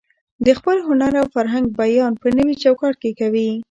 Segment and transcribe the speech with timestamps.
[0.45, 3.49] د خپل هنر او فرهنګ بیان په نوي چوکاټ کې کوي.